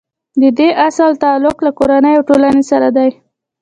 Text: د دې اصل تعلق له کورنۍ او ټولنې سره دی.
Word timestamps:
د 0.41 0.43
دې 0.57 0.69
اصل 0.87 1.11
تعلق 1.23 1.57
له 1.65 1.71
کورنۍ 1.79 2.13
او 2.17 2.23
ټولنې 2.29 2.63
سره 2.71 2.87
دی. 2.97 3.09